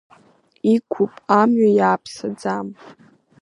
[0.73, 2.67] Иқәуп амҩа, иааԥсаӡам.